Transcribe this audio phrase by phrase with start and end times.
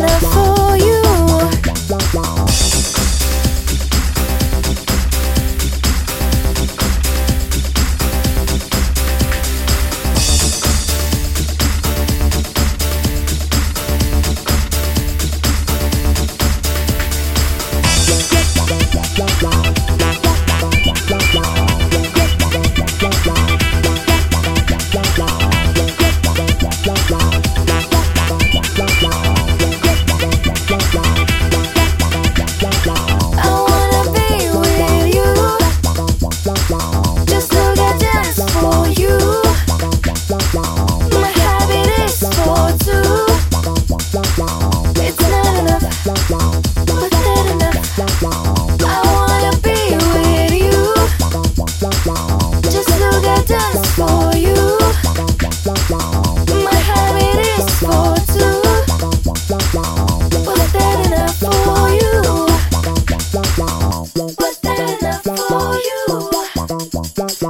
[0.00, 0.29] that
[67.20, 67.42] Was